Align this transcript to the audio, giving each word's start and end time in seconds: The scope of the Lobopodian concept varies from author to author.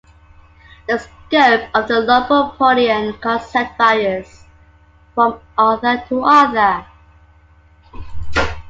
The 0.87 0.97
scope 0.97 1.69
of 1.75 1.87
the 1.87 1.93
Lobopodian 1.99 3.21
concept 3.21 3.77
varies 3.77 4.45
from 5.13 5.39
author 5.55 6.03
to 6.09 6.21
author. 6.23 6.85